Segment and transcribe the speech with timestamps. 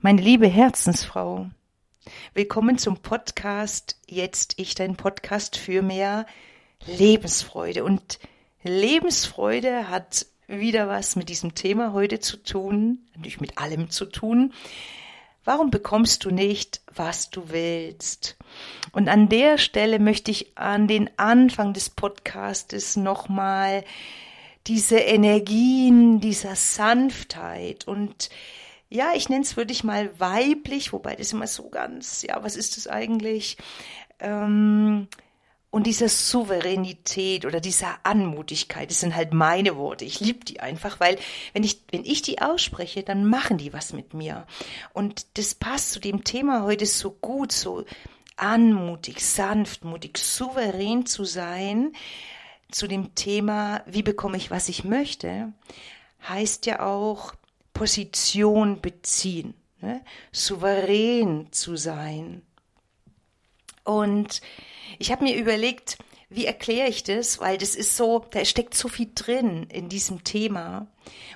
[0.00, 1.46] Meine liebe Herzensfrau,
[2.34, 6.26] willkommen zum Podcast Jetzt ich dein Podcast für mehr
[6.86, 7.82] Lebensfreude.
[7.82, 8.18] Und
[8.62, 14.52] Lebensfreude hat wieder was mit diesem Thema heute zu tun, natürlich mit allem zu tun.
[15.44, 18.36] Warum bekommst du nicht, was du willst?
[18.92, 23.82] Und an der Stelle möchte ich an den Anfang des Podcastes nochmal
[24.66, 28.28] diese Energien dieser Sanftheit und
[28.88, 32.76] ja, ich nenne es wirklich mal weiblich, wobei das immer so ganz, ja, was ist
[32.76, 33.56] das eigentlich?
[34.20, 35.08] Ähm,
[35.70, 40.04] und dieser Souveränität oder dieser Anmutigkeit, das sind halt meine Worte.
[40.04, 41.18] Ich liebe die einfach, weil
[41.52, 44.46] wenn ich, wenn ich die ausspreche, dann machen die was mit mir.
[44.94, 47.84] Und das passt zu dem Thema heute so gut, so
[48.36, 51.92] anmutig, sanftmutig, souverän zu sein,
[52.70, 55.52] zu dem Thema, wie bekomme ich, was ich möchte,
[56.26, 57.34] heißt ja auch
[57.76, 60.00] Position beziehen, ne?
[60.32, 62.42] souverän zu sein.
[63.84, 64.40] Und
[64.98, 67.38] ich habe mir überlegt, wie erkläre ich das?
[67.38, 70.88] Weil das ist so, da steckt so viel drin in diesem Thema.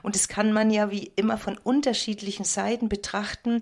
[0.03, 3.61] Und das kann man ja wie immer von unterschiedlichen Seiten betrachten.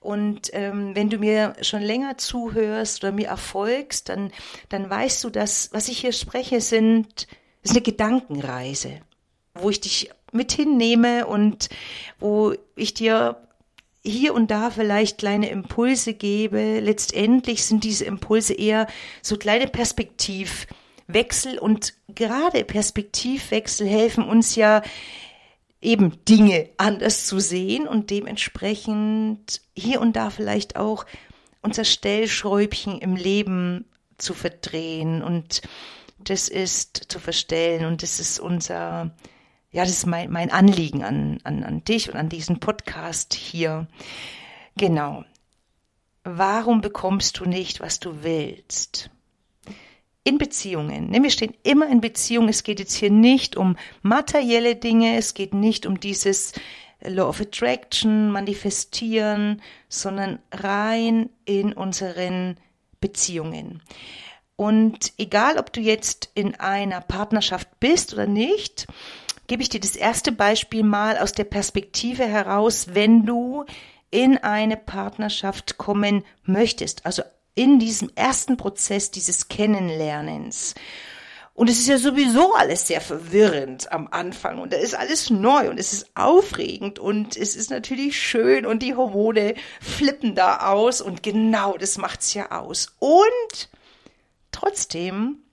[0.00, 4.32] Und ähm, wenn du mir schon länger zuhörst oder mir erfolgst, dann,
[4.70, 7.28] dann weißt du, dass, was ich hier spreche, sind,
[7.62, 9.00] ist eine Gedankenreise,
[9.54, 11.68] wo ich dich mit hinnehme und
[12.18, 13.36] wo ich dir
[14.04, 16.80] hier und da vielleicht kleine Impulse gebe.
[16.80, 18.86] Letztendlich sind diese Impulse eher
[19.22, 24.82] so kleine Perspektivwechsel und gerade Perspektivwechsel helfen uns ja
[25.80, 31.06] eben Dinge anders zu sehen und dementsprechend hier und da vielleicht auch
[31.62, 33.86] unser Stellschräubchen im Leben
[34.18, 35.62] zu verdrehen und
[36.18, 39.10] das ist zu verstellen und das ist unser
[39.74, 43.88] ja, das ist mein, mein Anliegen an, an, an dich und an diesen Podcast hier.
[44.76, 45.24] Genau.
[46.22, 49.10] Warum bekommst du nicht, was du willst?
[50.22, 51.12] In Beziehungen.
[51.12, 52.48] Wir stehen immer in Beziehung.
[52.48, 55.16] Es geht jetzt hier nicht um materielle Dinge.
[55.16, 56.52] Es geht nicht um dieses
[57.00, 62.58] Law of Attraction, manifestieren, sondern rein in unseren
[63.00, 63.82] Beziehungen.
[64.54, 68.86] Und egal, ob du jetzt in einer Partnerschaft bist oder nicht,
[69.46, 73.64] gebe ich dir das erste Beispiel mal aus der Perspektive heraus, wenn du
[74.10, 77.22] in eine Partnerschaft kommen möchtest, also
[77.54, 80.74] in diesem ersten Prozess dieses Kennenlernens.
[81.56, 85.70] Und es ist ja sowieso alles sehr verwirrend am Anfang und da ist alles neu
[85.70, 91.00] und es ist aufregend und es ist natürlich schön und die Hormone flippen da aus
[91.00, 92.96] und genau das macht's ja aus.
[92.98, 93.68] Und
[94.50, 95.44] trotzdem,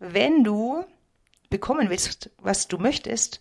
[0.00, 0.84] wenn du
[1.50, 3.40] bekommen willst, was du möchtest,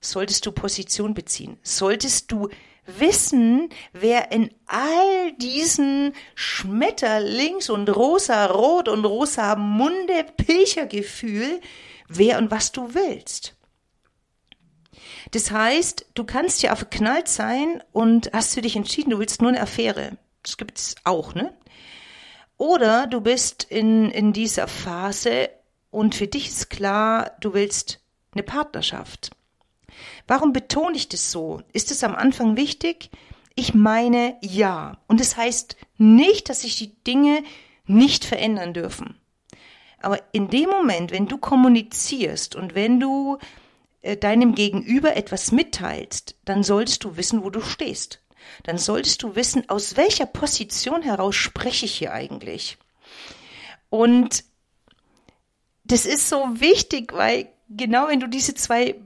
[0.00, 1.58] solltest du Position beziehen.
[1.62, 2.48] Solltest du
[2.86, 11.60] wissen, wer in all diesen Schmetterlings und rosa-rot und rosa Munde Pilchergefühl,
[12.08, 13.56] wer und was du willst.
[15.30, 19.50] Das heißt, du kannst ja verknallt sein und hast für dich entschieden, du willst nur
[19.50, 20.18] eine Affäre.
[20.42, 21.54] Das gibt's auch, ne?
[22.56, 25.50] Oder du bist in, in dieser Phase
[25.94, 28.00] und für dich ist klar, du willst
[28.32, 29.30] eine Partnerschaft.
[30.26, 31.62] Warum betone ich das so?
[31.72, 33.10] Ist es am Anfang wichtig?
[33.54, 34.98] Ich meine ja.
[35.06, 37.44] Und das heißt nicht, dass sich die Dinge
[37.86, 39.20] nicht verändern dürfen.
[40.00, 43.38] Aber in dem Moment, wenn du kommunizierst und wenn du
[44.02, 48.20] äh, deinem Gegenüber etwas mitteilst, dann solltest du wissen, wo du stehst.
[48.64, 52.78] Dann solltest du wissen, aus welcher Position heraus spreche ich hier eigentlich.
[53.90, 54.44] Und
[55.84, 58.96] das ist so wichtig, weil genau wenn du diese zwei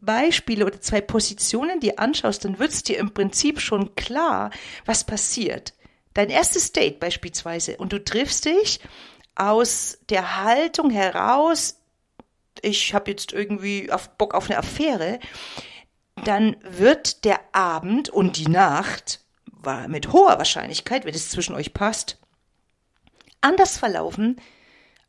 [0.00, 4.50] Beispiele oder zwei Positionen dir anschaust, dann wird es dir im Prinzip schon klar,
[4.84, 5.74] was passiert.
[6.14, 8.80] Dein erstes Date beispielsweise und du triffst dich
[9.34, 11.76] aus der Haltung heraus,
[12.60, 15.20] ich habe jetzt irgendwie auf Bock auf eine Affäre,
[16.24, 19.20] dann wird der Abend und die Nacht
[19.86, 22.18] mit hoher Wahrscheinlichkeit, wenn es zwischen euch passt,
[23.40, 24.40] anders verlaufen,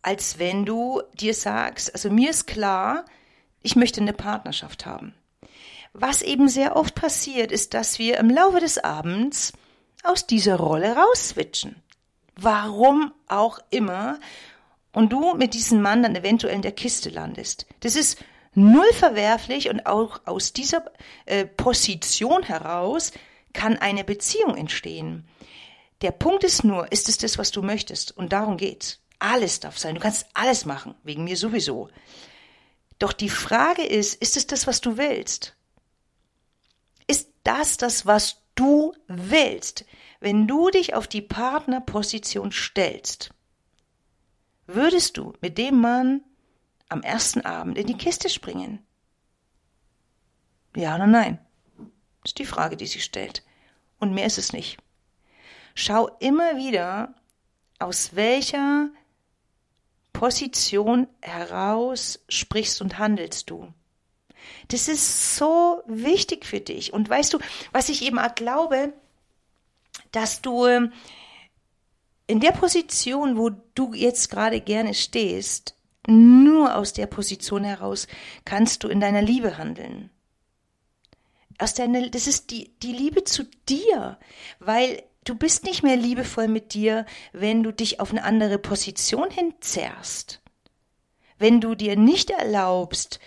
[0.02, 3.06] als wenn du dir sagst, also mir ist klar,
[3.62, 5.14] ich möchte eine Partnerschaft haben.
[5.94, 9.54] Was eben sehr oft passiert, ist, dass wir im Laufe des Abends
[10.04, 11.82] aus dieser Rolle rausswitchen.
[12.36, 14.20] Warum auch immer.
[14.94, 17.66] Und du mit diesem Mann dann eventuell in der Kiste landest.
[17.82, 18.24] Das ist
[18.54, 20.86] null verwerflich und auch aus dieser
[21.26, 23.12] äh, Position heraus
[23.54, 25.28] kann eine Beziehung entstehen.
[26.02, 28.16] Der Punkt ist nur, ist es das, was du möchtest?
[28.16, 29.00] Und darum geht's.
[29.20, 29.96] Alles darf sein.
[29.96, 30.96] Du kannst alles machen.
[31.04, 31.90] Wegen mir sowieso.
[32.98, 35.56] Doch die Frage ist, ist es das, was du willst?
[37.08, 39.86] Ist das das, was du willst,
[40.20, 43.34] wenn du dich auf die Partnerposition stellst,
[44.68, 46.22] würdest du mit dem Mann
[46.90, 48.86] am ersten Abend in die Kiste springen?
[50.76, 51.40] Ja oder nein?
[52.24, 53.44] Ist die Frage, die sich stellt.
[53.98, 54.78] Und mehr ist es nicht.
[55.74, 57.16] Schau immer wieder,
[57.80, 58.90] aus welcher
[60.20, 63.74] Position heraus sprichst und handelst du.
[64.68, 66.92] Das ist so wichtig für dich.
[66.92, 67.40] Und weißt du,
[67.72, 68.92] was ich eben auch glaube,
[70.12, 70.92] dass du ähm,
[72.28, 75.76] in der Position, wo du jetzt gerade gerne stehst,
[76.06, 78.06] nur aus der Position heraus
[78.44, 80.10] kannst du in deiner Liebe handeln.
[81.60, 84.20] Aus deiner, das ist die, die Liebe zu dir,
[84.60, 89.30] weil du bist nicht mehr liebevoll mit dir, wenn du dich auf eine andere Position
[89.30, 90.42] hinzerrst.
[91.38, 93.20] Wenn du dir nicht erlaubst,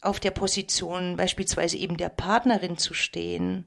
[0.00, 3.66] auf der Position beispielsweise eben der Partnerin zu stehen,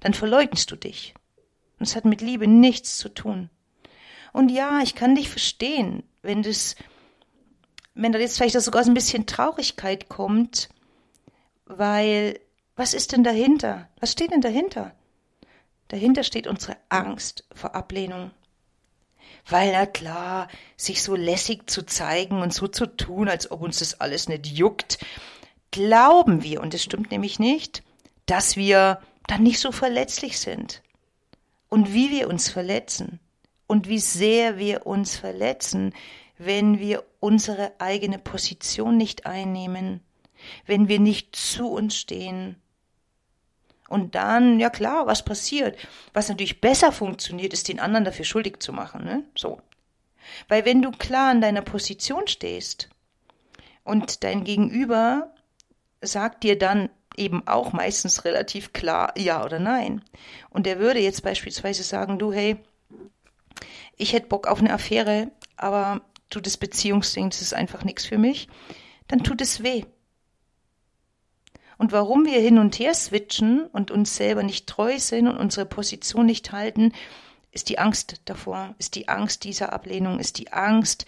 [0.00, 1.14] dann verleugnest du dich.
[1.78, 3.50] Und es hat mit Liebe nichts zu tun.
[4.32, 6.76] Und ja, ich kann dich verstehen, wenn das,
[7.94, 10.68] wenn da jetzt vielleicht sogar so ein bisschen Traurigkeit kommt,
[11.64, 12.40] weil
[12.76, 13.88] was ist denn dahinter?
[14.00, 14.94] Was steht denn dahinter?
[15.88, 18.30] Dahinter steht unsere Angst vor Ablehnung.
[19.46, 23.78] Weil, na klar, sich so lässig zu zeigen und so zu tun, als ob uns
[23.78, 24.98] das alles nicht juckt,
[25.70, 27.82] glauben wir, und es stimmt nämlich nicht,
[28.26, 30.82] dass wir dann nicht so verletzlich sind.
[31.68, 33.20] Und wie wir uns verletzen
[33.66, 35.94] und wie sehr wir uns verletzen,
[36.38, 40.00] wenn wir unsere eigene Position nicht einnehmen,
[40.66, 42.56] wenn wir nicht zu uns stehen,
[43.88, 45.76] und dann, ja klar, was passiert?
[46.12, 49.24] Was natürlich besser funktioniert, ist den anderen dafür schuldig zu machen, ne?
[49.36, 49.60] So.
[50.46, 52.90] Weil wenn du klar in deiner Position stehst
[53.84, 55.32] und dein Gegenüber
[56.02, 60.02] sagt dir dann eben auch meistens relativ klar ja oder nein.
[60.50, 62.56] Und der würde jetzt beispielsweise sagen, du, hey,
[63.96, 68.18] ich hätte Bock auf eine Affäre, aber du, das Beziehungsding, das ist einfach nichts für
[68.18, 68.48] mich,
[69.08, 69.84] dann tut es weh.
[71.78, 75.64] Und warum wir hin und her switchen und uns selber nicht treu sind und unsere
[75.64, 76.92] Position nicht halten,
[77.52, 81.06] ist die Angst davor, ist die Angst dieser Ablehnung, ist die Angst,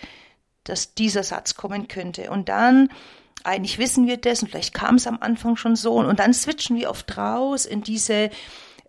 [0.65, 2.31] dass dieser Satz kommen könnte.
[2.31, 2.89] Und dann,
[3.43, 6.77] eigentlich wissen wir das und vielleicht kam es am Anfang schon so und dann switchen
[6.77, 8.31] wir oft raus in diese,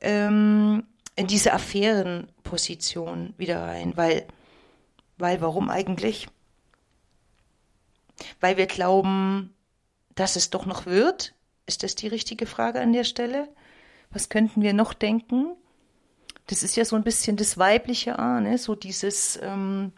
[0.01, 0.84] ähm,
[1.16, 4.27] in diese Affärenposition wieder rein, weil,
[5.18, 6.27] weil warum eigentlich?
[8.39, 9.56] Weil wir glauben,
[10.13, 11.34] dass es doch noch wird,
[11.66, 13.48] ist das die richtige Frage an der Stelle?
[14.12, 15.56] Was könnten wir noch denken?
[16.48, 18.58] Das ist ja so ein bisschen das weibliche A, ne?
[18.58, 19.94] so dieses, ähm,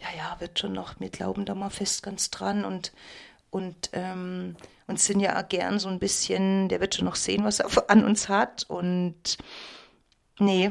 [0.00, 2.92] ja, ja, wird schon noch, wir glauben da mal fest ganz dran und,
[3.50, 4.56] und, ähm,
[4.86, 8.04] und sind ja gern so ein bisschen, der wird schon noch sehen, was er an
[8.04, 9.38] uns hat und
[10.38, 10.70] nee.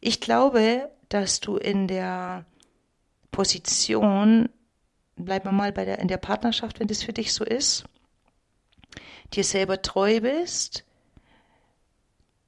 [0.00, 2.46] Ich glaube, dass du in der
[3.32, 4.48] Position,
[5.16, 7.84] bleiben wir mal bei der, in der Partnerschaft, wenn das für dich so ist,
[9.32, 10.84] dir selber treu bist,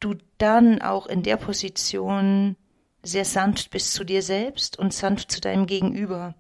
[0.01, 2.57] du dann auch in der Position
[3.03, 6.35] sehr sanft bist zu dir selbst und sanft zu deinem Gegenüber.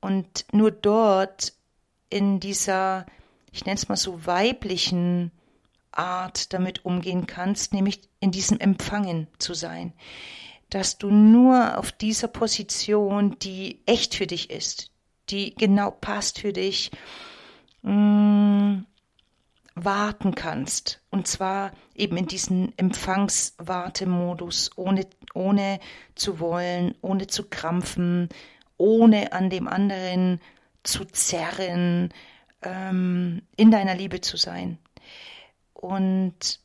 [0.00, 1.52] Und nur dort
[2.10, 3.06] in dieser,
[3.52, 5.30] ich nenne es mal so weiblichen
[5.92, 9.92] Art damit umgehen kannst, nämlich in diesem Empfangen zu sein.
[10.70, 14.90] Dass du nur auf dieser Position, die echt für dich ist,
[15.30, 16.90] die genau passt für dich,
[17.82, 18.86] mh, mm,
[19.84, 21.00] warten kannst.
[21.10, 25.80] Und zwar eben in diesen Empfangswartemodus, ohne, ohne
[26.14, 28.28] zu wollen, ohne zu krampfen,
[28.76, 30.40] ohne an dem anderen
[30.82, 32.12] zu zerren,
[32.62, 34.78] ähm, in deiner Liebe zu sein.
[35.72, 36.60] Und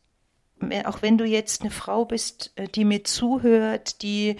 [0.85, 4.37] auch wenn du jetzt eine Frau bist, äh, die mir zuhört, die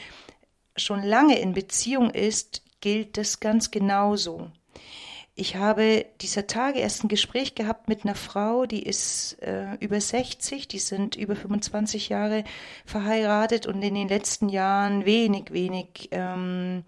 [0.76, 4.52] schon lange in Beziehung ist, gilt das ganz genauso.
[5.36, 10.00] Ich habe dieser Tage erst ein Gespräch gehabt mit einer Frau, die ist äh, über
[10.00, 12.44] 60, die sind über 25 Jahre
[12.86, 16.84] verheiratet und in den letzten Jahren wenig, wenig ähm,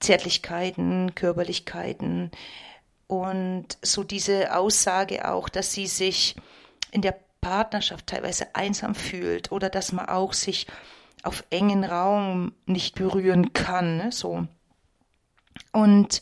[0.00, 2.32] Zärtlichkeiten, Körperlichkeiten
[3.06, 6.34] und so diese Aussage auch, dass sie sich
[6.90, 10.66] in der Partnerschaft teilweise einsam fühlt oder dass man auch sich
[11.22, 14.48] auf engen Raum nicht berühren kann, ne, so.
[15.72, 16.20] Und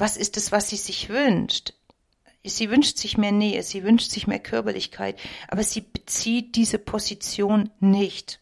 [0.00, 1.74] was ist es, was sie sich wünscht?
[2.42, 7.70] Sie wünscht sich mehr Nähe, sie wünscht sich mehr Körperlichkeit, aber sie bezieht diese Position
[7.80, 8.40] nicht.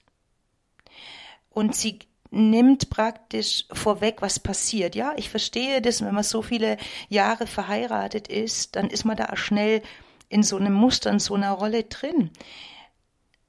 [1.50, 1.99] Und sie
[2.31, 4.95] nimmt praktisch vorweg, was passiert.
[4.95, 6.77] Ja, ich verstehe das, wenn man so viele
[7.09, 9.83] Jahre verheiratet ist, dann ist man da schnell
[10.29, 12.31] in so einem Muster, in so einer Rolle drin.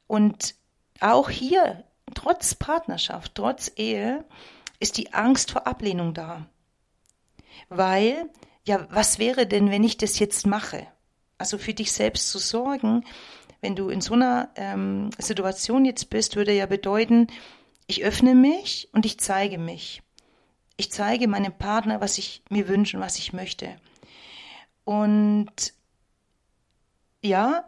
[0.08, 0.56] Und
[1.00, 1.84] auch hier,
[2.16, 4.26] trotz Partnerschaft, trotz Ehe,
[4.80, 6.48] ist die Angst vor Ablehnung da.
[7.68, 8.30] Weil,
[8.64, 10.88] ja, was wäre denn, wenn ich das jetzt mache?
[11.38, 13.04] Also für dich selbst zu sorgen,
[13.62, 17.28] wenn du in so einer ähm, Situation jetzt bist, würde ja bedeuten,
[17.88, 20.02] ich öffne mich und ich zeige mich.
[20.78, 23.76] Ich zeige meinem Partner, was ich mir wünsche und was ich möchte.
[24.86, 25.74] Und
[27.22, 27.66] ja,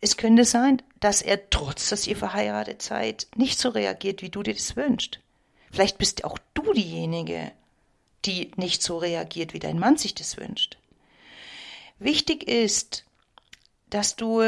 [0.00, 4.42] es könnte sein, dass er trotz, dass ihr verheiratet seid, nicht so reagiert, wie du
[4.42, 5.20] dir das wünschst.
[5.70, 7.52] Vielleicht bist auch du diejenige,
[8.24, 10.78] die nicht so reagiert, wie dein Mann sich das wünscht.
[11.98, 13.04] Wichtig ist,
[13.90, 14.42] dass du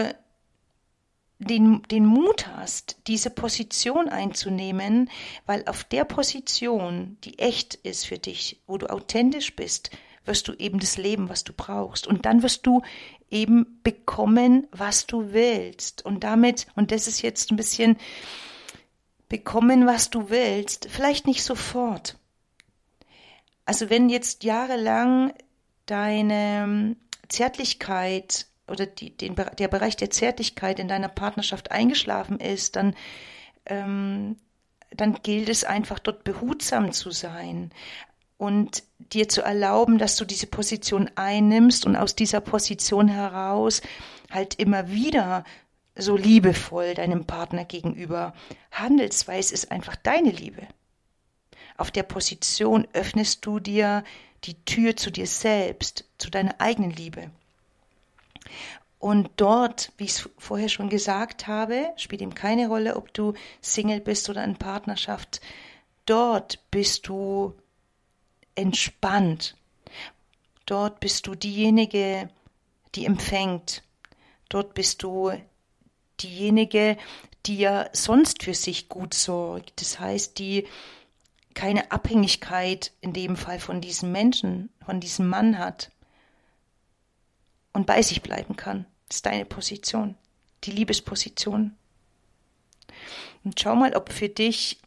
[1.38, 5.10] den, den Mut hast, diese Position einzunehmen,
[5.46, 9.90] weil auf der Position, die echt ist für dich, wo du authentisch bist,
[10.24, 12.06] wirst du eben das Leben, was du brauchst.
[12.06, 12.82] Und dann wirst du
[13.30, 16.04] eben bekommen, was du willst.
[16.04, 17.98] Und damit, und das ist jetzt ein bisschen
[19.28, 22.16] bekommen, was du willst, vielleicht nicht sofort.
[23.66, 25.32] Also wenn jetzt jahrelang
[25.86, 26.96] deine
[27.28, 32.94] Zärtlichkeit oder die, den, der Bereich der Zärtlichkeit in deiner Partnerschaft eingeschlafen ist, dann,
[33.66, 34.36] ähm,
[34.90, 37.70] dann gilt es einfach dort behutsam zu sein
[38.38, 43.82] und dir zu erlauben, dass du diese Position einnimmst und aus dieser Position heraus
[44.30, 45.44] halt immer wieder
[45.96, 48.34] so liebevoll deinem Partner gegenüber
[48.72, 50.66] handelst, weil es ist einfach deine Liebe.
[51.76, 54.04] Auf der Position öffnest du dir
[54.44, 57.30] die Tür zu dir selbst, zu deiner eigenen Liebe.
[58.98, 63.34] Und dort, wie ich es vorher schon gesagt habe, spielt ihm keine Rolle, ob du
[63.60, 65.40] Single bist oder in Partnerschaft.
[66.06, 67.54] Dort bist du
[68.54, 69.56] entspannt.
[70.66, 72.30] Dort bist du diejenige,
[72.94, 73.82] die empfängt.
[74.48, 75.32] Dort bist du
[76.22, 76.96] diejenige,
[77.46, 79.80] die ja sonst für sich gut sorgt.
[79.80, 80.66] Das heißt, die
[81.54, 85.90] keine Abhängigkeit in dem Fall von diesem Menschen, von diesem Mann hat
[87.72, 88.86] und bei sich bleiben kann.
[89.08, 90.16] Das ist deine Position,
[90.64, 91.76] die Liebesposition.
[93.44, 94.80] Und schau mal, ob für dich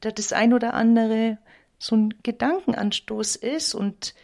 [0.00, 1.38] das ein oder andere
[1.78, 4.14] so ein Gedankenanstoß ist und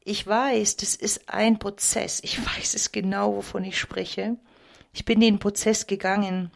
[0.00, 2.20] ich weiß, das ist ein Prozess.
[2.22, 4.36] Ich weiß es genau, wovon ich spreche.
[4.92, 6.50] Ich bin den Prozess gegangen.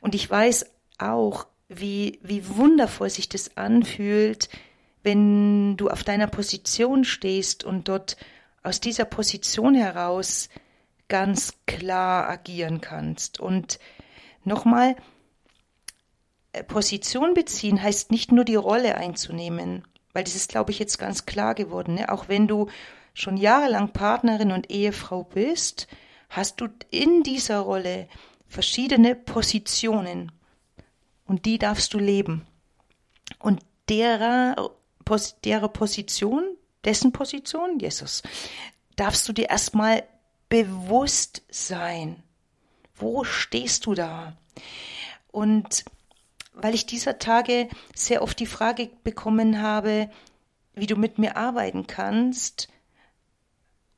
[0.00, 0.66] Und ich weiß
[0.98, 1.46] auch,
[1.80, 4.48] wie, wie wundervoll sich das anfühlt,
[5.02, 8.16] wenn du auf deiner Position stehst und dort
[8.62, 10.48] aus dieser Position heraus
[11.08, 13.40] ganz klar agieren kannst.
[13.40, 13.78] Und
[14.44, 14.96] nochmal,
[16.52, 20.98] äh, Position beziehen heißt nicht nur die Rolle einzunehmen, weil das ist, glaube ich, jetzt
[20.98, 21.94] ganz klar geworden.
[21.94, 22.10] Ne?
[22.10, 22.68] Auch wenn du
[23.14, 25.88] schon jahrelang Partnerin und Ehefrau bist,
[26.28, 28.08] hast du in dieser Rolle
[28.48, 30.32] verschiedene Positionen
[31.32, 32.46] und die darfst du leben.
[33.38, 34.70] Und derer,
[35.46, 36.44] derer Position,
[36.84, 38.22] dessen Position, Jesus,
[38.96, 40.02] darfst du dir erstmal
[40.50, 42.22] bewusst sein.
[42.94, 44.36] Wo stehst du da?
[45.28, 45.86] Und
[46.52, 50.10] weil ich dieser Tage sehr oft die Frage bekommen habe,
[50.74, 52.68] wie du mit mir arbeiten kannst,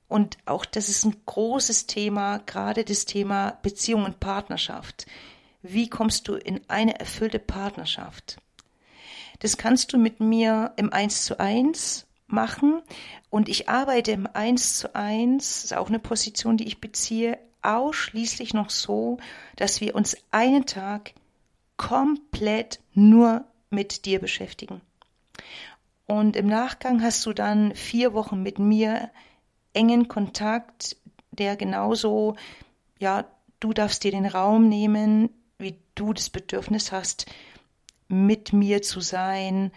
[0.07, 5.07] und auch das ist ein großes Thema, gerade das Thema Beziehung und Partnerschaft.
[5.66, 8.37] Wie kommst du in eine erfüllte Partnerschaft?
[9.38, 12.83] Das kannst du mit mir im Eins zu eins machen.
[13.30, 18.52] Und ich arbeite im Eins zu eins, ist auch eine Position, die ich beziehe, ausschließlich
[18.52, 19.16] noch so,
[19.56, 21.14] dass wir uns einen Tag
[21.78, 24.83] komplett nur mit dir beschäftigen.
[26.04, 29.11] Und im Nachgang hast du dann vier Wochen mit mir
[29.73, 30.99] engen Kontakt,
[31.30, 32.37] der genauso,
[32.99, 33.25] ja,
[33.61, 37.27] du darfst dir den Raum nehmen, wie du das Bedürfnis hast,
[38.09, 39.73] mit mir zu sein,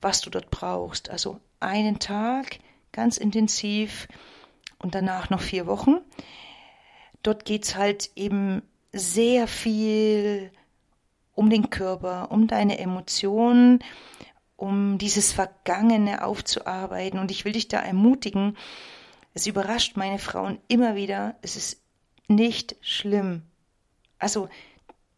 [0.00, 1.10] was du dort brauchst.
[1.10, 2.58] Also einen Tag
[2.92, 4.08] ganz intensiv
[4.78, 5.98] und danach noch vier Wochen.
[7.22, 10.50] Dort geht's halt eben sehr viel
[11.34, 13.80] um den Körper, um deine Emotionen,
[14.56, 17.18] um dieses Vergangene aufzuarbeiten.
[17.18, 18.56] Und ich will dich da ermutigen,
[19.32, 21.82] es überrascht meine Frauen immer wieder, es ist
[22.26, 23.42] nicht schlimm.
[24.18, 24.48] Also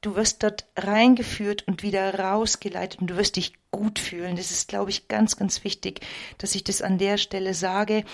[0.02, 4.36] du wirst dort reingeführt und wieder rausgeleitet und du wirst dich gut fühlen.
[4.36, 6.00] Das ist, glaube ich, ganz, ganz wichtig,
[6.38, 8.04] dass ich das an der Stelle sage,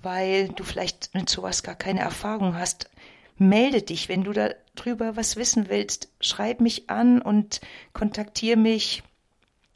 [0.00, 2.90] weil du vielleicht mit sowas gar keine Erfahrung hast.
[3.36, 7.60] Melde dich, wenn du darüber was wissen willst, schreib mich an und
[7.92, 9.02] kontaktiere mich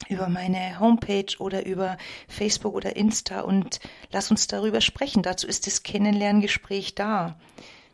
[0.09, 1.97] über meine Homepage oder über
[2.27, 3.79] Facebook oder Insta und
[4.11, 5.23] lass uns darüber sprechen.
[5.23, 7.37] Dazu ist das Kennenlerngespräch da.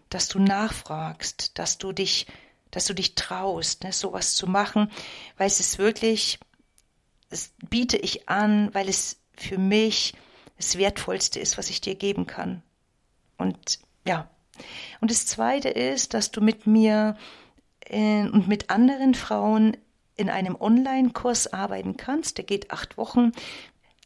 [0.10, 2.28] dass du nachfragst, dass du dich,
[2.74, 4.92] dass du dich traust, ne, sowas zu machen,
[5.38, 6.40] weil es ist wirklich,
[7.30, 10.16] es biete ich an, weil es für mich
[10.58, 12.64] das Wertvollste ist, was ich dir geben kann.
[13.38, 14.28] Und ja.
[15.02, 17.16] Und das Zweite ist, dass du mit mir
[17.86, 19.78] äh, und mit anderen Frauen
[20.16, 22.38] in einem Online-Kurs arbeiten kannst.
[22.38, 23.34] Der geht acht Wochen.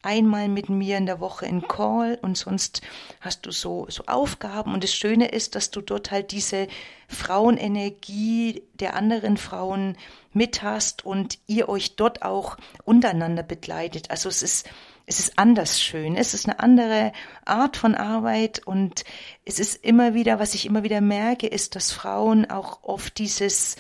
[0.08, 2.82] Einmal mit mir in der Woche in Call und sonst
[3.20, 4.74] hast du so, so Aufgaben.
[4.74, 6.70] Und das Schöne ist, dass du dort halt diese
[7.10, 9.98] Frauenenergie der anderen Frauen
[10.32, 14.10] mit hast und ihr euch dort auch untereinander begleitet.
[14.10, 14.70] Also es ist
[15.10, 17.12] es ist anders schön, es ist eine andere
[17.44, 19.04] Art von Arbeit und
[19.44, 23.76] es ist immer wieder, was ich immer wieder merke, ist, dass Frauen auch oft dieses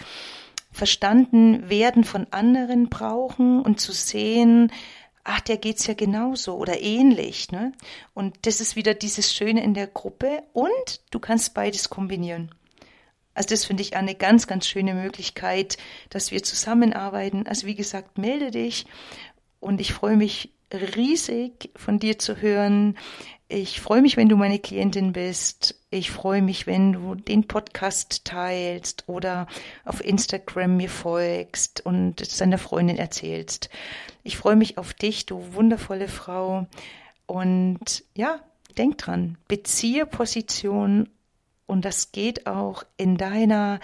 [0.71, 4.71] verstanden werden von anderen brauchen und zu sehen,
[5.27, 7.73] ach, der geht's ja genauso oder ähnlich, ne?
[8.13, 12.55] Und das ist wieder dieses Schöne in der Gruppe und du kannst beides kombinieren.
[13.33, 15.77] Also das finde ich eine ganz, ganz schöne Möglichkeit,
[16.09, 17.45] dass wir zusammenarbeiten.
[17.45, 18.85] Also wie gesagt, melde dich
[19.59, 22.97] und ich freue mich riesig von dir zu hören.
[23.49, 25.79] Ich freue mich, wenn du meine Klientin bist.
[25.89, 29.47] Ich freue mich, wenn du den Podcast teilst oder
[29.85, 33.69] auf Instagram mir folgst und es deiner Freundin erzählst.
[34.23, 36.67] Ich freue mich auf dich, du wundervolle Frau.
[37.25, 38.41] Und ja,
[38.77, 41.09] denk dran, beziehe Position
[41.67, 43.79] und das geht auch in deiner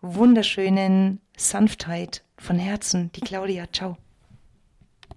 [0.00, 3.10] wunderschönen Sanftheit von Herzen.
[3.12, 3.96] Die Claudia, ciao.